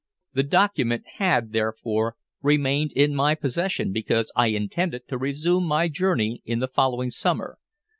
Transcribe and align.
The 0.33 0.41
document 0.41 1.03
had 1.19 1.51
therefore 1.53 2.15
remained 2.41 2.91
in 2.93 3.13
my 3.13 3.35
possession 3.35 3.93
because 3.93 4.31
I 4.35 4.47
intended 4.47 5.07
to 5.09 5.17
resume 5.19 5.65
my 5.65 5.89
journey 5.89 6.41
in 6.43 6.57
the 6.57 6.67
following 6.67 7.11
summer. 7.11 7.59